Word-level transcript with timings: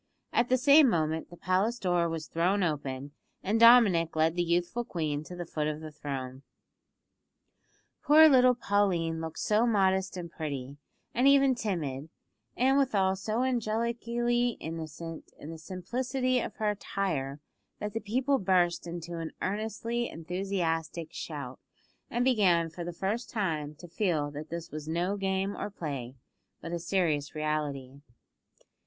At 0.33 0.49
the 0.49 0.57
same 0.57 0.89
moment 0.89 1.29
the 1.29 1.37
palace 1.37 1.77
door 1.77 2.09
was 2.09 2.25
thrown 2.25 2.63
open, 2.63 3.11
and 3.43 3.59
Dominick 3.59 4.15
led 4.15 4.33
the 4.35 4.41
youthful 4.41 4.83
queen 4.83 5.23
to 5.25 5.35
the 5.35 5.45
foot 5.45 5.67
of 5.67 5.79
the 5.79 5.91
throne. 5.91 6.41
Poor 8.01 8.27
little 8.27 8.55
Pauline 8.55 9.21
looked 9.21 9.37
so 9.37 9.67
modest 9.67 10.17
and 10.17 10.31
pretty, 10.31 10.77
and 11.13 11.27
even 11.27 11.53
timid, 11.53 12.09
and 12.57 12.79
withal 12.79 13.15
so 13.15 13.43
angelically 13.43 14.57
innocent 14.59 15.31
in 15.37 15.51
the 15.51 15.59
simplicity 15.59 16.39
of 16.39 16.55
her 16.55 16.71
attire, 16.71 17.39
that 17.77 17.93
the 17.93 17.99
people 18.01 18.39
burst 18.39 18.87
into 18.87 19.19
an 19.19 19.33
earnestly 19.39 20.09
enthusiastic 20.09 21.09
shout, 21.13 21.59
and 22.09 22.25
began 22.25 22.71
for 22.71 22.83
the 22.83 22.91
first 22.91 23.29
time 23.29 23.75
to 23.75 23.87
feel 23.87 24.31
that 24.31 24.49
this 24.49 24.71
was 24.71 24.87
no 24.87 25.15
game 25.15 25.55
or 25.55 25.69
play, 25.69 26.15
but 26.59 26.71
a 26.73 26.79
serious 26.79 27.35
reality. 27.35 28.01